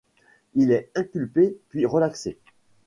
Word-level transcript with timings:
Il 0.55 0.71
est 0.71 0.89
inculpé 0.95 1.59
puis 1.69 1.85
relaxé. 1.85 2.39